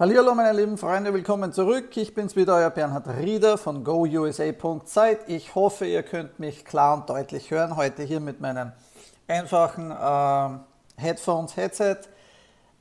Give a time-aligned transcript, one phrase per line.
[0.00, 1.94] Hallo meine lieben Freunde, willkommen zurück.
[1.94, 5.28] Ich bin's wieder, euer Bernhard Rieder von gousa.zeit.
[5.28, 7.76] Ich hoffe, ihr könnt mich klar und deutlich hören.
[7.76, 8.72] Heute hier mit meinen
[9.28, 11.96] einfachen äh, Headphones, Headset.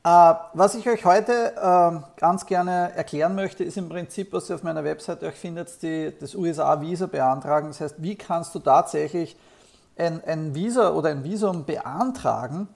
[0.05, 4.56] Äh, was ich euch heute äh, ganz gerne erklären möchte, ist im Prinzip, was ihr
[4.56, 7.67] auf meiner Webseite euch findet, die, das USA-Visa beantragen.
[7.67, 9.36] Das heißt, wie kannst du tatsächlich
[9.97, 12.70] ein, ein Visa oder ein Visum beantragen,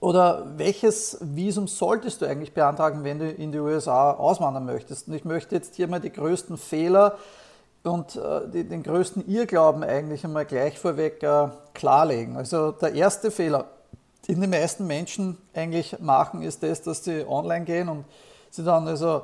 [0.00, 5.08] oder welches Visum solltest du eigentlich beantragen, wenn du in die USA auswandern möchtest?
[5.08, 7.18] Und ich möchte jetzt hier mal die größten Fehler
[7.82, 12.36] und äh, die, den größten Irrglauben eigentlich einmal gleich vorweg äh, klarlegen.
[12.36, 13.66] Also der erste Fehler,
[14.28, 18.04] den die meisten Menschen eigentlich machen, ist das, dass sie online gehen und
[18.50, 19.22] sie dann also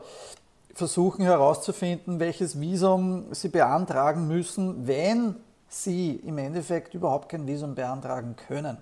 [0.72, 5.36] versuchen herauszufinden, welches Visum sie beantragen müssen, wenn
[5.68, 8.78] sie im Endeffekt überhaupt kein Visum beantragen können.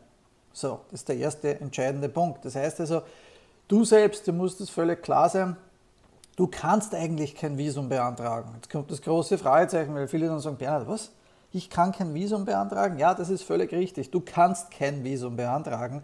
[0.52, 2.44] So, das ist der erste entscheidende Punkt.
[2.44, 3.02] Das heißt also,
[3.68, 5.56] du selbst, du musst es völlig klar sein,
[6.36, 8.52] du kannst eigentlich kein Visum beantragen.
[8.56, 11.10] Jetzt kommt das große Fragezeichen, weil viele dann sagen, Bernhard, was?
[11.52, 12.98] Ich kann kein Visum beantragen?
[12.98, 14.10] Ja, das ist völlig richtig.
[14.10, 16.02] Du kannst kein Visum beantragen,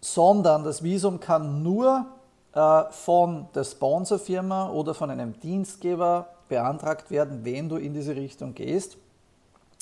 [0.00, 2.06] sondern das Visum kann nur
[2.54, 8.54] äh, von der Sponsorfirma oder von einem Dienstgeber beantragt werden, wenn du in diese Richtung
[8.54, 8.96] gehst,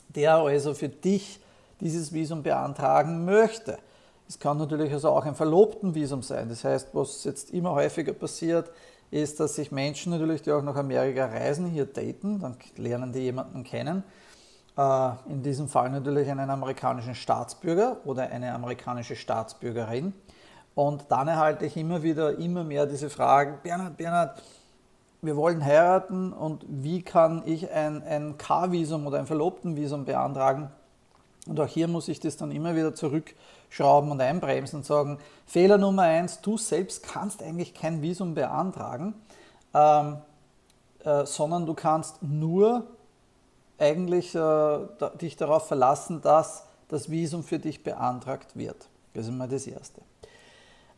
[0.09, 1.41] der also für dich
[1.83, 3.79] dieses Visum beantragen möchte.
[4.29, 6.49] Es kann natürlich also auch ein Verlobtenvisum sein.
[6.49, 8.71] Das heißt, was jetzt immer häufiger passiert,
[9.11, 13.19] ist, dass sich Menschen natürlich, die auch nach Amerika reisen, hier daten, dann lernen die
[13.19, 14.05] jemanden kennen.
[14.79, 20.15] Äh, in diesem Fall natürlich einen amerikanischen Staatsbürger oder eine amerikanische Staatsbürgerin.
[20.75, 24.43] Und dann erhalte ich immer wieder immer mehr diese Fragen, Bernhard, Bernhard,
[25.21, 30.71] wir wollen heiraten und wie kann ich ein, ein K-Visum oder ein Verlobtenvisum beantragen?
[31.47, 35.79] Und auch hier muss ich das dann immer wieder zurückschrauben und einbremsen und sagen, Fehler
[35.79, 39.15] Nummer eins, du selbst kannst eigentlich kein Visum beantragen,
[39.75, 40.19] ähm,
[41.05, 42.87] äh, sondern du kannst nur
[43.79, 44.79] eigentlich äh,
[45.21, 48.89] dich darauf verlassen, dass das Visum für dich beantragt wird.
[49.15, 50.03] Das ist mal das Erste.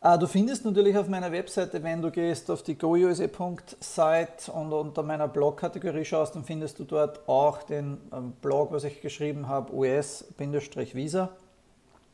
[0.06, 5.02] Ah, du findest natürlich auf meiner Webseite, wenn du gehst auf die gouse.site und unter
[5.02, 9.72] meiner Blog-Kategorie schaust, dann findest du dort auch den ähm, Blog, was ich geschrieben habe,
[9.74, 11.30] US-Visa.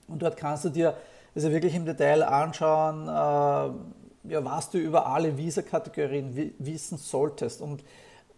[0.07, 0.95] Und dort kannst du dir
[1.35, 7.61] also wirklich im Detail anschauen, äh, ja, was du über alle Visa-Kategorien wissen solltest.
[7.61, 7.83] Und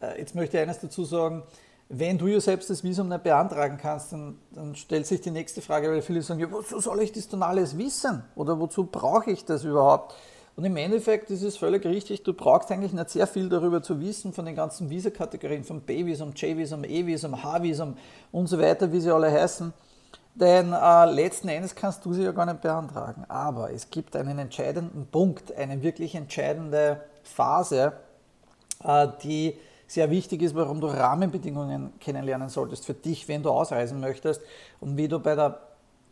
[0.00, 1.42] äh, jetzt möchte ich eines dazu sagen,
[1.94, 5.60] wenn du ja selbst das Visum nicht beantragen kannst, dann, dann, stellt sich die nächste
[5.60, 8.24] Frage, weil viele sagen, ja, wozu soll ich das dann alles wissen?
[8.34, 10.14] Oder wozu brauche ich das überhaupt?
[10.56, 14.00] Und im Endeffekt ist es völlig richtig, du brauchst eigentlich nicht sehr viel darüber zu
[14.00, 17.96] wissen, von den ganzen Visa-Kategorien, vom B-Visum, J-Visum, E-Visum, H-Visum
[18.32, 19.74] und so weiter, wie sie alle heißen.
[20.34, 23.26] Denn äh, letzten Endes kannst du sie ja gar nicht beantragen.
[23.28, 27.92] Aber es gibt einen entscheidenden Punkt, eine wirklich entscheidende Phase,
[28.82, 29.58] äh, die
[29.92, 34.40] sehr wichtig ist, warum du Rahmenbedingungen kennenlernen solltest für dich, wenn du ausreisen möchtest
[34.80, 35.58] und wie du bei der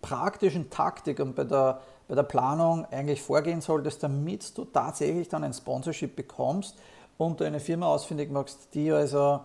[0.02, 5.44] praktischen Taktik und bei der, bei der Planung eigentlich vorgehen solltest, damit du tatsächlich dann
[5.44, 6.76] ein Sponsorship bekommst
[7.16, 9.40] und du eine Firma ausfindig machst, die also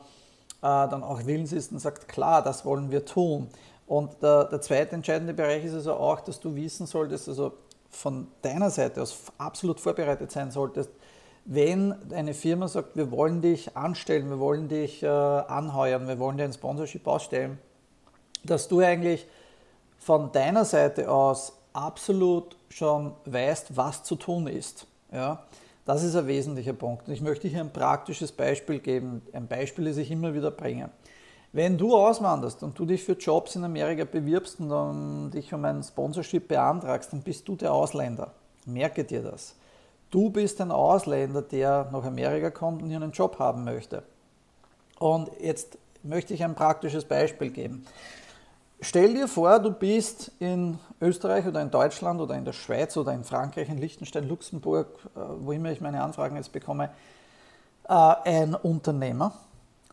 [0.62, 3.48] äh, dann auch willens ist und sagt, klar, das wollen wir tun.
[3.88, 7.54] Und der, der zweite entscheidende Bereich ist also auch, dass du wissen solltest, also
[7.90, 10.90] von deiner Seite aus absolut vorbereitet sein solltest,
[11.46, 16.38] wenn eine Firma sagt, wir wollen dich anstellen, wir wollen dich äh, anheuern, wir wollen
[16.38, 17.60] dir ein Sponsorship ausstellen,
[18.44, 19.28] dass du eigentlich
[20.00, 24.88] von deiner Seite aus absolut schon weißt, was zu tun ist.
[25.12, 25.44] Ja?
[25.86, 27.08] Das ist ein wesentlicher Punkt.
[27.10, 30.90] Ich möchte hier ein praktisches Beispiel geben, ein Beispiel, das ich immer wieder bringe.
[31.54, 35.64] Wenn du auswanderst und du dich für Jobs in Amerika bewirbst und dann dich um
[35.64, 38.34] ein Sponsorship beantragst, dann bist du der Ausländer.
[38.66, 39.56] Merke dir das.
[40.16, 44.02] Du bist ein Ausländer, der nach Amerika kommt und hier einen Job haben möchte.
[44.98, 47.86] Und jetzt möchte ich ein praktisches Beispiel geben.
[48.80, 53.12] Stell dir vor, du bist in Österreich oder in Deutschland oder in der Schweiz oder
[53.12, 54.88] in Frankreich, in Liechtenstein, Luxemburg,
[55.18, 56.92] äh, wo immer ich meine Anfragen jetzt bekomme,
[57.84, 59.34] äh, ein Unternehmer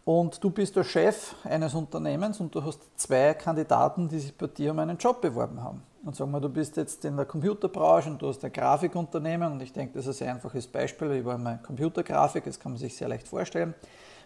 [0.04, 4.48] und du bist der Chef eines Unternehmens und du hast zwei Kandidaten, die sich bei
[4.48, 5.82] dir um einen Job beworben haben.
[6.04, 9.62] Und sagen wir, du bist jetzt in der Computerbranche und du hast ein Grafikunternehmen und
[9.62, 12.96] ich denke, das ist ein sehr einfaches Beispiel, war mal Computergrafik, das kann man sich
[12.96, 13.74] sehr leicht vorstellen.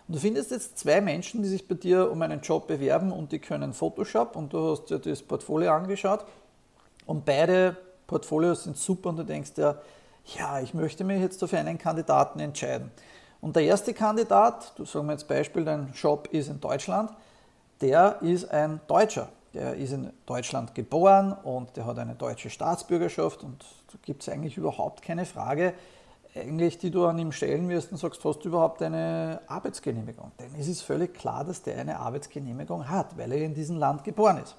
[0.09, 3.33] Und du findest jetzt zwei Menschen, die sich bei dir um einen Job bewerben und
[3.33, 6.25] die können Photoshop und du hast dir das Portfolio angeschaut
[7.05, 7.77] und beide
[8.07, 9.83] Portfolios sind super und du denkst dir,
[10.39, 12.91] ja, ich möchte mich jetzt für einen Kandidaten entscheiden.
[13.47, 17.13] Und der erste Kandidat, du sagen wir jetzt Beispiel, dein Shop ist in Deutschland,
[17.81, 19.29] der ist ein Deutscher.
[19.55, 24.29] Der ist in Deutschland geboren und der hat eine deutsche Staatsbürgerschaft und da gibt es
[24.29, 25.75] eigentlich überhaupt keine Frage.
[26.35, 30.33] eigentlich, die du an ihm stellen wirst und sagst, hast du überhaupt eine Arbeitsgenehmigung?
[30.41, 34.03] Denn es ist völlig klar, dass der eine Arbeitsgenehmigung hat, weil er in diesem Land
[34.03, 34.57] geboren ist.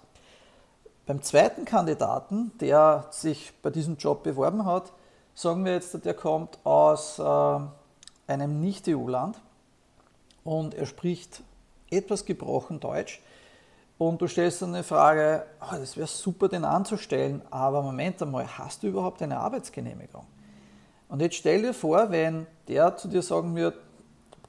[1.05, 4.93] Beim zweiten Kandidaten, der sich bei diesem Job beworben hat,
[5.33, 7.59] sagen wir jetzt, der kommt aus äh,
[8.27, 9.39] einem Nicht-EU-Land
[10.43, 11.41] und er spricht
[11.89, 13.21] etwas gebrochen Deutsch.
[13.97, 18.45] Und du stellst dann eine Frage, oh, das wäre super, den anzustellen, aber Moment einmal,
[18.57, 20.25] hast du überhaupt eine Arbeitsgenehmigung?
[21.09, 23.75] Und jetzt stell dir vor, wenn der zu dir sagen wird,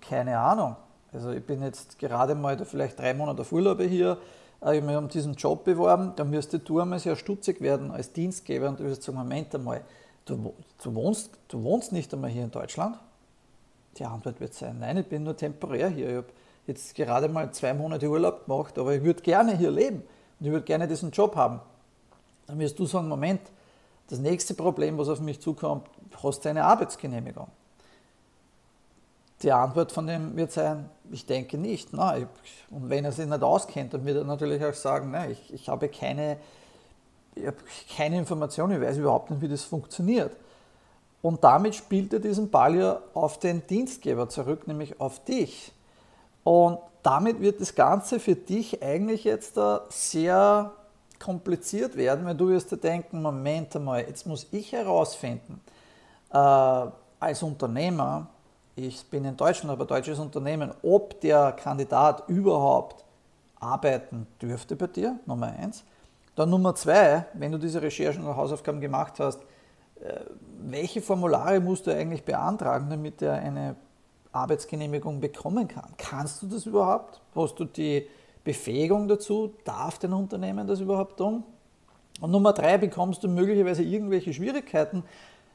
[0.00, 0.76] keine Ahnung,
[1.12, 4.18] also ich bin jetzt gerade mal vielleicht drei Monate auf Urlaube hier,
[4.60, 7.90] äh, ich habe mich um diesen Job beworben, dann wirst du einmal sehr stutzig werden
[7.90, 9.82] als Dienstgeber und du wirst sagen, Moment einmal,
[10.26, 10.52] du,
[10.82, 12.98] du, wohnst, du wohnst nicht einmal hier in Deutschland?
[13.98, 16.08] Die Antwort wird sein, nein, ich bin nur temporär hier.
[16.08, 16.28] Ich habe
[16.66, 20.02] jetzt gerade mal zwei Monate Urlaub gemacht, aber ich würde gerne hier leben
[20.38, 21.60] und ich würde gerne diesen Job haben.
[22.46, 23.40] Dann wirst du sagen, Moment,
[24.08, 25.88] das nächste Problem, was auf mich zukommt,
[26.22, 27.48] hast du eine Arbeitsgenehmigung?
[29.42, 31.92] Die Antwort von dem wird sein, ich denke nicht.
[31.92, 32.28] Nein.
[32.70, 35.68] Und wenn er sich nicht auskennt, dann wird er natürlich auch sagen, nein, ich, ich
[35.68, 36.38] habe keine,
[37.34, 40.36] ich keine Information, ich weiß überhaupt nicht, wie das funktioniert.
[41.20, 45.72] Und damit spielt er diesen Ball ja auf den Dienstgeber zurück, nämlich auf dich.
[46.44, 49.58] Und damit wird das Ganze für dich eigentlich jetzt
[49.90, 50.72] sehr
[51.18, 55.60] kompliziert werden, weil du wirst dir denken, Moment einmal, jetzt muss ich herausfinden,
[56.32, 56.36] äh,
[57.20, 58.28] als Unternehmer,
[58.76, 63.04] ich bin in Deutschland, aber deutsches Unternehmen, ob der Kandidat überhaupt
[63.58, 65.82] arbeiten dürfte bei dir, Nummer eins.
[66.36, 69.40] Dann Nummer zwei, wenn du diese Recherchen und Hausaufgaben gemacht hast,
[70.60, 73.76] welche Formulare musst du eigentlich beantragen, damit er eine
[74.32, 75.94] Arbeitsgenehmigung bekommen kann?
[75.96, 77.20] Kannst du das überhaupt?
[77.34, 78.06] Hast du die
[78.44, 79.54] Befähigung dazu?
[79.64, 81.42] Darf dein Unternehmen das überhaupt tun?
[82.20, 85.04] Und Nummer drei, bekommst du möglicherweise irgendwelche Schwierigkeiten,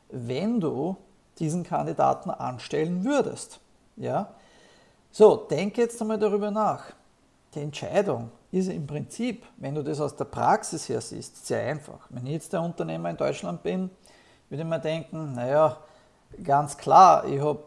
[0.09, 0.95] wenn du
[1.39, 3.59] diesen Kandidaten anstellen würdest.
[3.97, 4.33] Ja?
[5.11, 6.93] So, denke jetzt einmal darüber nach.
[7.53, 12.07] Die Entscheidung ist im Prinzip, wenn du das aus der Praxis her siehst, sehr einfach.
[12.09, 13.89] Wenn ich jetzt der Unternehmer in Deutschland bin,
[14.49, 15.77] würde ich mir denken, naja,
[16.43, 17.59] ganz klar, ich habe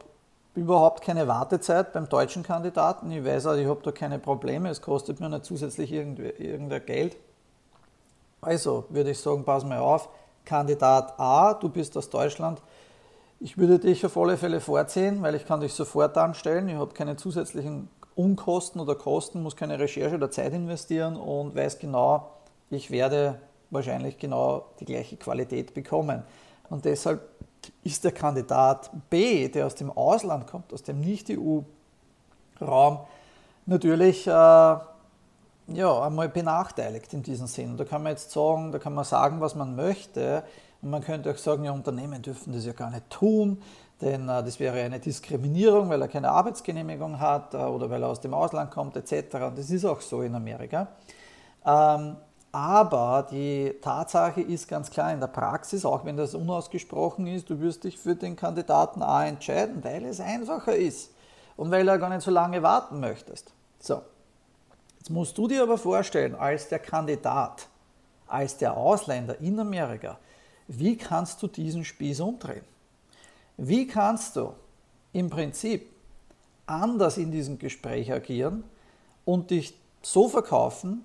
[0.55, 3.11] überhaupt keine Wartezeit beim deutschen Kandidaten.
[3.11, 7.17] Ich weiß auch, ich habe da keine Probleme, es kostet mir nicht zusätzlich irgendein Geld.
[8.41, 10.09] Also würde ich sagen, pass mal auf,
[10.45, 12.63] Kandidat A, du bist aus Deutschland,
[13.39, 16.69] ich würde dich auf alle Fälle vorziehen, weil ich kann dich sofort anstellen.
[16.71, 21.79] Ich habe keine zusätzlichen Unkosten oder Kosten, muss keine Recherche oder Zeit investieren und weiß
[21.79, 22.31] genau,
[22.71, 23.39] ich werde
[23.71, 26.23] wahrscheinlich genau die gleiche Qualität bekommen.
[26.71, 27.29] Und deshalb
[27.83, 33.01] ist der Kandidat B, der aus dem Ausland kommt, aus dem Nicht-EU-Raum,
[33.67, 37.77] natürlich äh, ja, einmal benachteiligt in diesem Sinn.
[37.77, 40.45] Da kann man jetzt sagen, da kann man sagen, was man möchte.
[40.83, 43.61] Und man könnte auch sagen, ja, Unternehmen dürfen das ja gar nicht tun,
[44.01, 48.09] denn äh, das wäre eine Diskriminierung, weil er keine Arbeitsgenehmigung hat äh, oder weil er
[48.09, 49.35] aus dem Ausland kommt, etc.
[49.37, 50.89] Und das ist auch so in Amerika.
[51.65, 52.17] Ähm,
[52.57, 57.61] aber die Tatsache ist ganz klar in der Praxis, auch wenn das unausgesprochen ist, du
[57.61, 61.11] wirst dich für den Kandidaten A entscheiden, weil es einfacher ist
[61.59, 63.53] und weil er gar nicht so lange warten möchtest.
[63.79, 64.01] So,
[64.97, 67.69] jetzt musst du dir aber vorstellen, als der Kandidat,
[68.27, 70.19] als der Ausländer in Amerika,
[70.67, 72.65] wie kannst du diesen Spieß umdrehen?
[73.59, 74.55] Wie kannst du
[75.13, 75.91] im Prinzip
[76.65, 78.65] anders in diesem Gespräch agieren
[79.27, 81.05] und dich so verkaufen,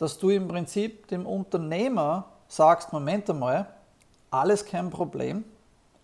[0.00, 3.66] dass du im Prinzip dem Unternehmer sagst, Moment einmal,
[4.30, 5.44] alles kein Problem,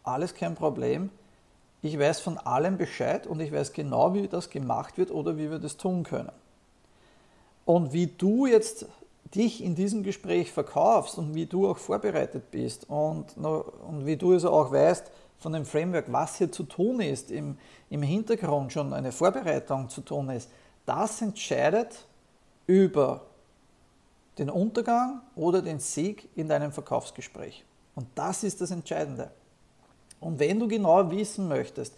[0.03, 1.09] alles kein Problem,
[1.81, 5.51] ich weiß von allem Bescheid und ich weiß genau, wie das gemacht wird oder wie
[5.51, 6.31] wir das tun können.
[7.65, 8.85] Und wie du jetzt
[9.35, 14.35] dich in diesem Gespräch verkaufst und wie du auch vorbereitet bist und, und wie du
[14.35, 17.57] also auch weißt von dem Framework, was hier zu tun ist, im,
[17.89, 20.51] im Hintergrund schon eine Vorbereitung zu tun ist,
[20.85, 22.05] das entscheidet
[22.67, 23.23] über
[24.39, 27.65] den Untergang oder den Sieg in deinem Verkaufsgespräch.
[27.95, 29.31] Und das ist das Entscheidende.
[30.21, 31.95] Und wenn du genau wissen möchtest,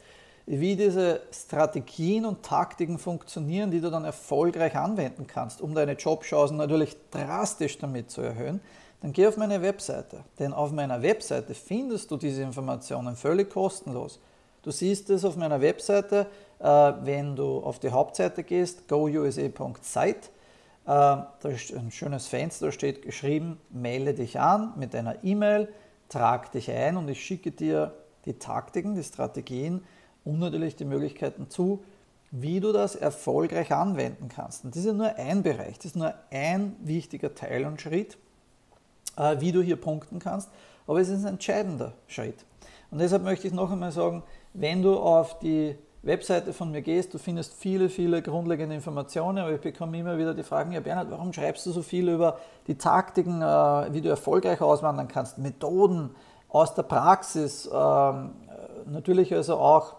[0.46, 6.56] wie diese Strategien und Taktiken funktionieren, die du dann erfolgreich anwenden kannst, um deine Jobchancen
[6.56, 8.60] natürlich drastisch damit zu erhöhen,
[9.00, 10.24] dann geh auf meine Webseite.
[10.38, 14.20] Denn auf meiner Webseite findest du diese Informationen völlig kostenlos.
[14.62, 16.26] Du siehst es auf meiner Webseite,
[16.58, 20.30] äh, wenn du auf die Hauptseite gehst, gousa.site
[20.88, 25.68] da ist ein schönes Fenster, da steht geschrieben, melde dich an mit deiner E-Mail,
[26.08, 27.92] trag dich ein und ich schicke dir
[28.24, 29.84] die Taktiken, die Strategien
[30.24, 31.84] und natürlich die Möglichkeiten zu,
[32.30, 34.64] wie du das erfolgreich anwenden kannst.
[34.64, 38.16] Und das ist ja nur ein Bereich, das ist nur ein wichtiger Teil und Schritt,
[39.18, 40.48] äh, wie du hier punkten kannst,
[40.86, 42.46] aber es ist ein entscheidender Schritt.
[42.90, 44.22] Und deshalb möchte ich noch einmal sagen,
[44.54, 49.52] Wenn du auf die Webseite von mir gehst, du findest viele, viele grundlegende Informationen, aber
[49.52, 52.38] ich bekomme immer wieder die Fragen, ja Bernhard, warum schreibst du so viel über
[52.68, 56.10] die Taktiken, äh, wie du erfolgreich auswandern kannst, Methoden
[56.48, 58.30] aus der Praxis, ähm,
[58.86, 59.94] natürlich also auch,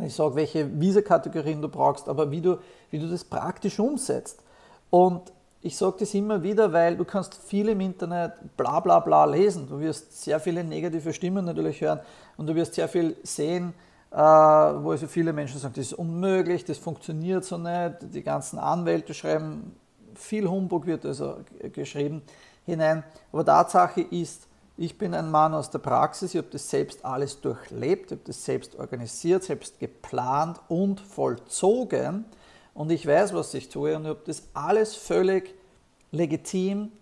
[0.00, 2.58] ich sage, welche Visa-Kategorien du brauchst, aber wie du,
[2.90, 4.42] wie du das praktisch umsetzt.
[4.90, 9.24] Und ich sage das immer wieder, weil du kannst viel im Internet bla bla bla
[9.26, 9.68] lesen.
[9.68, 12.00] Du wirst sehr viele negative Stimmen natürlich hören
[12.36, 16.64] und du wirst sehr viel sehen, äh, wo also viele Menschen sagen, das ist unmöglich,
[16.64, 18.14] das funktioniert so nicht.
[18.14, 19.74] Die ganzen Anwälte schreiben,
[20.14, 21.36] viel Humbug wird also
[21.72, 22.22] geschrieben
[22.66, 23.04] hinein.
[23.32, 27.40] Aber Tatsache ist, ich bin ein Mann aus der Praxis, ich habe das selbst alles
[27.40, 32.24] durchlebt, ich habe das selbst organisiert, selbst geplant und vollzogen
[32.74, 35.54] und ich weiß, was ich tue und ich habe das alles völlig
[36.10, 36.92] legitim,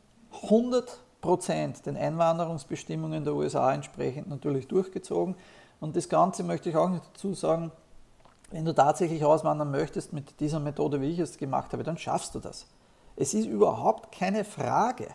[0.49, 5.35] 100% den Einwanderungsbestimmungen der USA entsprechend natürlich durchgezogen.
[5.81, 7.73] Und das Ganze möchte ich auch noch dazu sagen,
[8.51, 12.35] wenn du tatsächlich auswandern möchtest mit dieser Methode, wie ich es gemacht habe, dann schaffst
[12.35, 12.67] du das.
[13.17, 15.09] Es ist überhaupt keine Frage.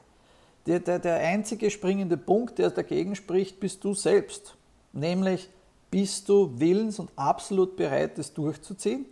[0.66, 4.56] Der, der, der einzige springende Punkt, der dagegen spricht, bist du selbst.
[4.94, 5.50] Nämlich,
[5.92, 9.06] bist du willens und absolut bereit, das durchzuziehen?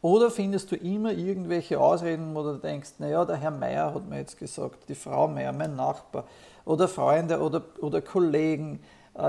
[0.00, 4.18] Oder findest du immer irgendwelche Ausreden, wo du denkst, naja, der Herr Meier hat mir
[4.18, 6.24] jetzt gesagt, die Frau Meier, mein Nachbar
[6.64, 8.80] oder Freunde oder, oder Kollegen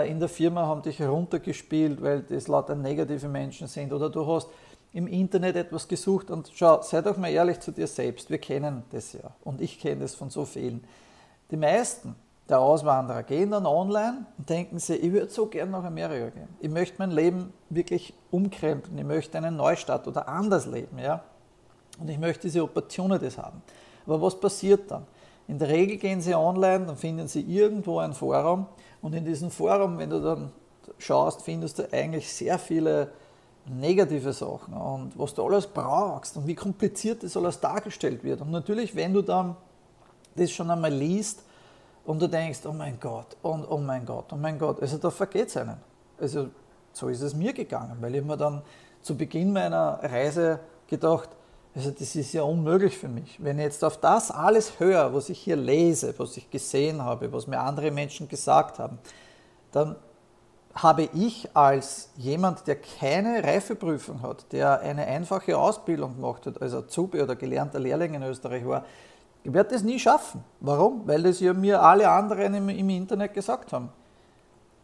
[0.08, 3.94] in der Firma haben dich runtergespielt, weil das lauter negative Menschen sind.
[3.94, 4.50] Oder du hast
[4.94, 8.30] im Internet etwas gesucht und schau, sei doch mal ehrlich zu dir selbst.
[8.30, 10.84] Wir kennen das ja und ich kenne das von so vielen.
[11.52, 12.16] Die meisten
[12.48, 16.48] der Auswanderer gehen dann online und denken sich, ich würde so gern nach Amerika gehen.
[16.60, 18.98] Ich möchte mein Leben wirklich umkrempeln.
[18.98, 20.98] Ich möchte einen Neustart oder anders leben.
[21.00, 21.24] Ja?
[22.00, 23.62] Und ich möchte diese Opportunities haben.
[24.06, 25.06] Aber was passiert dann?
[25.48, 28.68] In der Regel gehen sie online, dann finden sie irgendwo ein Forum
[29.06, 30.52] und in diesem Forum, wenn du dann
[30.98, 33.12] schaust, findest du eigentlich sehr viele
[33.68, 38.42] negative Sachen und was du alles brauchst und wie kompliziert das alles dargestellt wird.
[38.42, 39.58] Und natürlich, wenn du dann
[40.36, 41.44] das schon einmal liest,
[42.06, 45.12] und du denkst, oh mein Gott, und oh mein Gott, oh mein Gott, also da
[45.12, 45.78] vergeht es einen.
[46.20, 46.50] Also
[46.92, 48.64] so ist es mir gegangen, weil ich mir dann
[49.04, 51.30] zu Beginn meiner Reise gedacht,
[51.76, 53.44] also das ist ja unmöglich für mich.
[53.44, 57.32] Wenn ich jetzt auf das alles höre, was ich hier lese, was ich gesehen habe,
[57.34, 58.98] was mir andere Menschen gesagt haben,
[59.74, 59.98] dann
[60.74, 66.74] habe ich als jemand, der keine Reifeprüfung hat, der eine einfache Ausbildung gemacht hat, als
[66.74, 68.86] Azubi oder gelernter Lehrling in Österreich war,
[69.44, 70.44] ich werde das nie schaffen.
[70.62, 71.06] Warum?
[71.06, 73.90] Weil das ja mir alle anderen im, im Internet gesagt haben.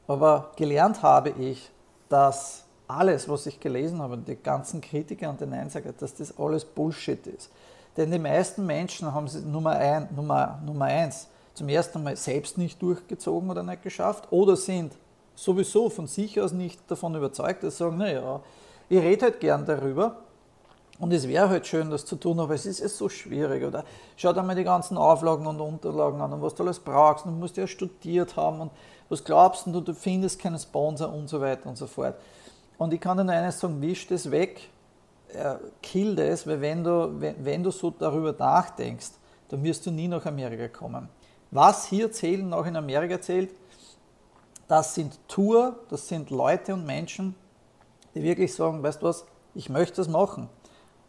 [0.08, 1.72] Aber gelernt habe ich,
[2.10, 2.66] dass
[2.98, 7.26] alles, was ich gelesen habe, die ganzen Kritiker und die Neinsager, dass das alles Bullshit
[7.28, 7.50] ist.
[7.98, 12.58] Denn die meisten Menschen haben sie Nummer, ein, Nummer, Nummer eins zum ersten Mal selbst
[12.58, 14.94] nicht durchgezogen oder nicht geschafft oder sind
[15.36, 18.42] sowieso von sich aus nicht davon überzeugt, dass sie sagen, naja,
[18.88, 20.18] ich rede halt gern darüber,
[21.02, 23.64] und es wäre halt schön, das zu tun, aber es ist so schwierig.
[23.64, 23.84] Oder
[24.18, 27.26] schau dir mal die ganzen Auflagen und Unterlagen an und was du alles brauchst.
[27.26, 28.72] Und musst ja studiert haben und
[29.10, 32.14] was glaubst du, du findest keinen Sponsor und so weiter und so fort.
[32.82, 34.72] Und ich kann dir nur eines sagen, wisch das weg,
[35.32, 39.12] äh, kill das, weil wenn du, wenn, du so darüber nachdenkst,
[39.50, 41.08] dann wirst du nie nach Amerika kommen.
[41.52, 43.54] Was hier zählen, auch in Amerika zählt,
[44.68, 47.36] das sind Tour, das sind Leute und Menschen,
[48.16, 50.50] die wirklich sagen, weißt du was, ich möchte das machen.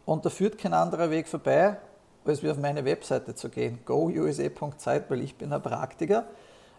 [0.05, 1.77] Und da führt kein anderer Weg vorbei,
[2.23, 6.25] als wie auf meine Webseite zu gehen, gousa.zeit, weil ich bin ein Praktiker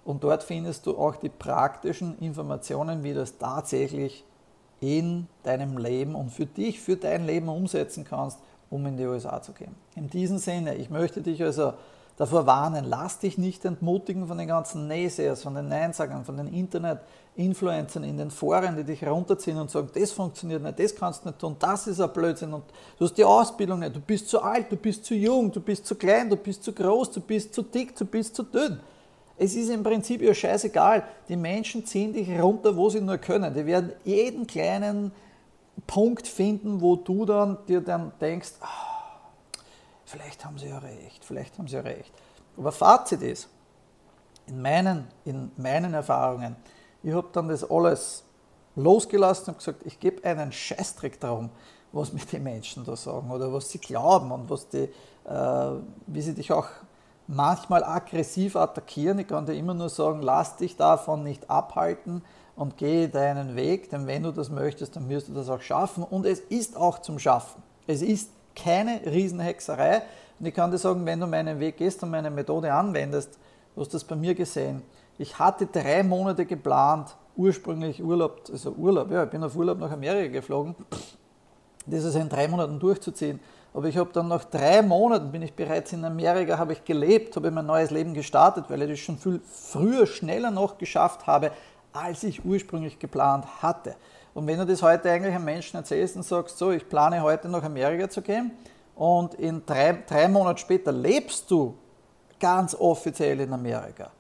[0.05, 4.25] und dort findest du auch die praktischen Informationen, wie du es tatsächlich
[4.81, 8.39] in deinem Leben und für dich, für dein Leben umsetzen kannst,
[8.71, 9.75] um in die USA zu gehen.
[9.95, 11.75] In diesem Sinne, ich möchte dich also
[12.17, 16.49] davor warnen, lass dich nicht entmutigen von den ganzen Naysayers, von den Neinsagern, von den
[16.49, 21.29] Internet-Influencern in den Foren, die dich runterziehen und sagen, das funktioniert nicht, das kannst du
[21.29, 22.65] nicht tun, das ist ein Blödsinn und
[22.99, 25.87] du hast die Ausbildung nicht, du bist zu alt, du bist zu jung, du bist
[25.87, 28.79] zu klein, du bist zu groß, du bist zu dick, du bist zu dünn.
[29.37, 31.05] Es ist im Prinzip ja scheißegal.
[31.29, 33.53] Die Menschen ziehen dich runter, wo sie nur können.
[33.53, 35.13] Die werden jeden kleinen
[35.87, 39.19] Punkt finden, wo du dann dir dann denkst, oh,
[40.05, 42.13] vielleicht haben sie ja recht, vielleicht haben sie ja recht.
[42.57, 43.49] Aber Fazit ist,
[44.47, 46.55] in meinen, in meinen Erfahrungen,
[47.03, 48.23] ich habe dann das alles
[48.77, 51.51] losgelassen und gesagt, ich gebe einen Scheißtrick darum,
[51.93, 54.89] was mir die Menschen da sagen oder was sie glauben und was die,
[55.25, 55.71] äh,
[56.07, 56.67] wie sie dich auch
[57.27, 59.19] manchmal aggressiv attackieren.
[59.19, 62.23] Ich kann dir immer nur sagen, lass dich davon nicht abhalten
[62.57, 66.05] und gehe deinen Weg, denn wenn du das möchtest, dann wirst du das auch schaffen
[66.05, 67.63] und es ist auch zum Schaffen.
[67.87, 70.03] Es ist keine Riesenhexerei.
[70.39, 73.39] Und ich kann dir sagen, wenn du meinen Weg gehst und meine Methode anwendest,
[73.75, 74.83] du hast das bei mir gesehen.
[75.19, 79.91] Ich hatte drei Monate geplant, ursprünglich Urlaub, also Urlaub, ja, ich bin auf Urlaub nach
[79.91, 80.75] Amerika geflogen,
[81.87, 83.41] das ist in drei Monaten durchzuziehen.
[83.75, 87.35] Aber ich habe dann nach drei Monaten, bin ich bereits in Amerika, habe ich gelebt,
[87.35, 91.51] habe mein neues Leben gestartet, weil ich das schon viel früher, schneller noch geschafft habe,
[91.93, 93.97] als ich ursprünglich geplant hatte.
[94.33, 97.49] Und wenn du das heute eigentlich einem Menschen erzählst und sagst, so, ich plane heute
[97.49, 98.53] nach Amerika zu gehen
[98.95, 101.75] und in drei, drei Monate später lebst du
[102.39, 104.11] ganz offiziell in Amerika,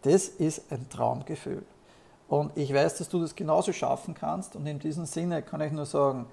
[0.00, 1.62] das ist ein Traumgefühl.
[2.28, 4.56] Und ich weiß, dass du das genauso schaffen kannst.
[4.56, 6.26] Und in diesem Sinne kann ich nur sagen,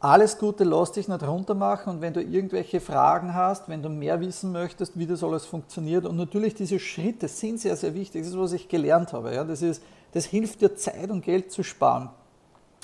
[0.00, 4.20] alles Gute, lass dich nicht runtermachen und wenn du irgendwelche Fragen hast, wenn du mehr
[4.20, 8.22] wissen möchtest, wie das alles funktioniert und natürlich diese Schritte sind sehr, sehr wichtig.
[8.22, 9.34] Das ist, was ich gelernt habe.
[9.34, 9.42] Ja?
[9.42, 12.10] Das, ist, das hilft dir Zeit und Geld zu sparen.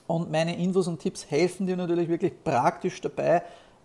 [0.09, 3.43] Und meine Infos und Tipps helfen dir natürlich wirklich praktisch dabei,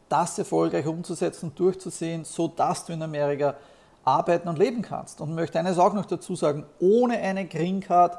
[0.10, 3.56] das erfolgreich umzusetzen und durchzusehen, sodass du in Amerika
[4.04, 5.22] arbeiten und leben kannst.
[5.22, 8.18] Und möchte eines auch noch dazu sagen, ohne eine Green Card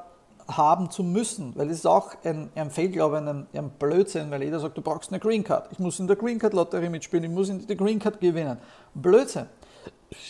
[0.57, 4.61] haben zu müssen, weil das ist auch ein, ein Fehlglaube, ein, ein Blödsinn, weil jeder
[4.61, 5.69] sagt, du brauchst eine Green Card.
[5.73, 8.59] Ich muss in der Green Card Lotterie mitspielen, ich muss in der Green Card gewinnen.
[8.95, 9.47] Blödsinn.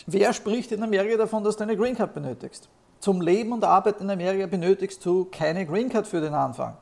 [0.05, 2.69] Wer spricht in Amerika davon, dass du eine Green Card benötigst?
[2.99, 6.77] Zum Leben und Arbeiten in Amerika benötigst du keine Green Card für den Anfang.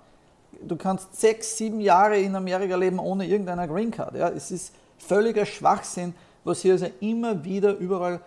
[0.62, 4.16] Du kannst sechs, sieben Jahre in Amerika leben ohne irgendeine Green Card.
[4.16, 4.28] Ja?
[4.28, 8.20] Es ist völliger Schwachsinn, was hier also immer wieder überall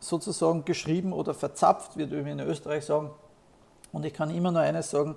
[0.00, 3.10] sozusagen geschrieben oder verzapft wird, wie wir in Österreich sagen.
[3.92, 5.16] Und ich kann immer nur eines sagen,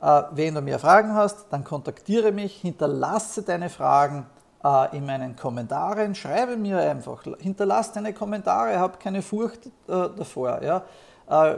[0.00, 4.26] äh, wenn du mehr Fragen hast, dann kontaktiere mich, hinterlasse deine Fragen
[4.62, 10.62] äh, in meinen Kommentaren, schreibe mir einfach, hinterlasse deine Kommentare, hab keine Furcht äh, davor.
[10.62, 10.82] Ja?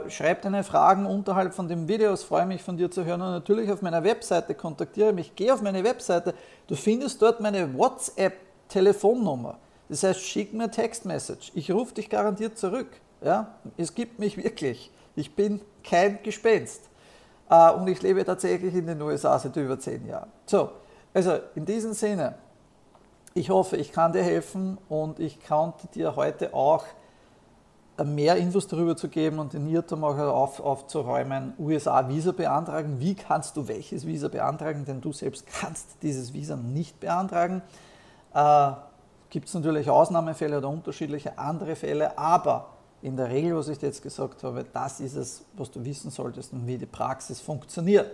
[0.07, 3.29] Schreib deine Fragen unterhalb von dem Video, ich freue mich von dir zu hören und
[3.29, 6.33] natürlich auf meiner Webseite kontaktiere mich, geh auf meine Webseite,
[6.65, 9.59] du findest dort meine WhatsApp-Telefonnummer.
[9.87, 11.51] Das heißt, schick mir Textmessage.
[11.53, 12.87] Ich rufe dich garantiert zurück.
[13.21, 13.53] Ja?
[13.77, 14.89] Es gibt mich wirklich.
[15.15, 16.89] Ich bin kein Gespenst.
[17.49, 20.29] Äh, und ich lebe tatsächlich in den USA seit über zehn Jahren.
[20.45, 20.69] So,
[21.13, 22.35] also in diesem Sinne,
[23.33, 26.85] ich hoffe, ich kann dir helfen und ich konnte dir heute auch
[28.03, 32.99] mehr Infos darüber zu geben und den Irrtum auch auf, aufzuräumen, USA-Visa beantragen.
[32.99, 34.85] Wie kannst du welches Visa beantragen?
[34.85, 37.61] Denn du selbst kannst dieses Visa nicht beantragen.
[38.33, 38.71] Äh,
[39.29, 42.67] Gibt es natürlich Ausnahmefälle oder unterschiedliche andere Fälle, aber
[43.01, 46.51] in der Regel, was ich jetzt gesagt habe, das ist es, was du wissen solltest
[46.53, 48.11] und wie die Praxis funktioniert.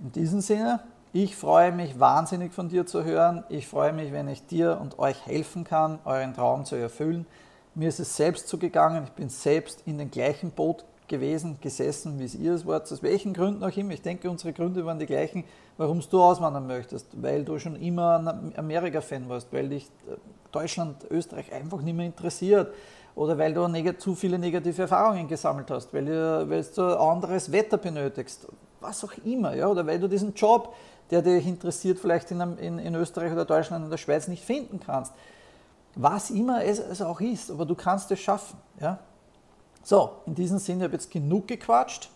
[0.00, 0.80] In diesem Sinne,
[1.12, 3.44] ich freue mich wahnsinnig von dir zu hören.
[3.48, 7.26] Ich freue mich, wenn ich dir und euch helfen kann, euren Traum zu erfüllen.
[7.74, 9.04] Mir ist es selbst zugegangen.
[9.04, 12.90] Ich bin selbst in dem gleichen Boot gewesen, gesessen, wie es ihr es wart.
[12.90, 13.92] Aus welchen Gründen auch immer.
[13.92, 15.44] Ich denke, unsere Gründe waren die gleichen,
[15.76, 17.06] warum du auswandern möchtest.
[17.20, 20.16] Weil du schon immer ein Amerika-Fan warst, weil dich äh,
[20.52, 22.72] Deutschland, Österreich einfach nicht mehr interessiert
[23.14, 27.76] oder weil du zu viele negative Erfahrungen gesammelt hast, weil du, weil du anderes Wetter
[27.76, 28.46] benötigst,
[28.80, 30.74] was auch immer, ja, oder weil du diesen Job,
[31.10, 34.80] der dich interessiert, vielleicht in, in, in Österreich oder Deutschland oder der Schweiz nicht finden
[34.80, 35.12] kannst.
[35.96, 38.56] Was immer es, es auch ist, aber du kannst es schaffen.
[38.80, 38.98] Ja?
[39.82, 42.10] So, in diesem Sinne habe ich jetzt genug gequatscht.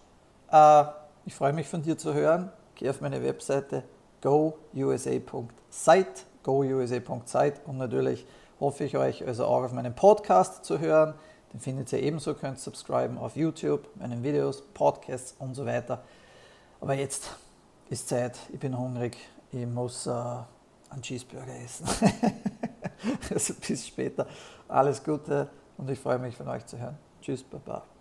[0.51, 0.85] Äh,
[1.27, 2.51] ich freue mich von dir zu hören.
[2.77, 3.83] Geh auf meine Webseite
[4.23, 6.07] gousa.site,
[6.43, 8.27] gousa.site und natürlich
[8.61, 11.15] hoffe ich euch also auch auf meinem Podcast zu hören.
[11.53, 16.03] Den findet ihr ebenso, könnt subscriben auf YouTube, meinen Videos, Podcasts und so weiter.
[16.81, 17.31] Aber jetzt
[17.91, 19.17] ist Zeit, ich bin hungrig,
[19.53, 21.87] ich muss äh, einen Cheeseburger essen.
[23.31, 24.27] also bis später.
[24.69, 26.99] Alles Gute und ich freue mich von euch zu hören.
[27.21, 27.94] Tschüss, Baba.